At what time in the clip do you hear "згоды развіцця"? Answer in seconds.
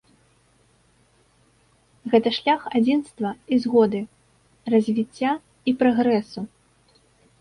3.67-5.31